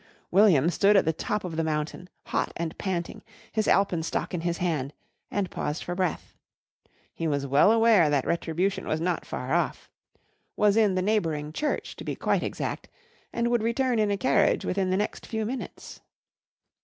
William 0.31 0.71
stood 0.71 0.95
at 0.97 1.05
the 1.05 1.13
top 1.13 1.43
of 1.43 1.55
the 1.57 1.63
mountain, 1.63 2.09
hot 2.25 2.51
and 2.57 2.75
panting, 2.79 3.21
his 3.51 3.67
alpenstock 3.67 4.33
in 4.33 4.41
his 4.41 4.57
hand, 4.57 4.93
and 5.29 5.51
paused 5.51 5.83
for 5.83 5.93
breath. 5.93 6.33
He 7.13 7.27
was 7.27 7.45
well 7.45 7.71
aware 7.71 8.09
that 8.09 8.25
retribution 8.25 8.87
was 8.87 8.99
not 8.99 9.27
far 9.27 9.53
off 9.53 9.91
was 10.57 10.75
in 10.75 10.95
the 10.95 11.03
neighbouring 11.03 11.53
church, 11.53 11.95
to 11.97 12.03
be 12.03 12.15
quite 12.15 12.41
exact, 12.41 12.89
and 13.31 13.49
would 13.51 13.61
return 13.61 13.99
in 13.99 14.09
a 14.09 14.17
carriage 14.17 14.65
within 14.65 14.89
the 14.89 14.97
next 14.97 15.27
few 15.27 15.45
minutes. 15.45 16.01